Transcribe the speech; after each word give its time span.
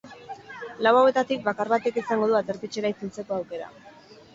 Lau 0.87 0.93
hauetatik 1.01 1.45
bakar 1.51 1.73
batek 1.75 2.03
izango 2.05 2.33
du 2.33 2.41
aterpetxera 2.43 2.95
itzultzeko 2.97 3.41
aukera. 3.41 3.75